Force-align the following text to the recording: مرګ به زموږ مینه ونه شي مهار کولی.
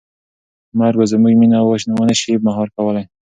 مرګ 0.79 0.95
به 0.99 1.05
زموږ 1.11 1.33
مینه 1.41 1.59
ونه 1.99 2.15
شي 2.21 2.33
مهار 2.45 2.67
کولی. 2.75 3.03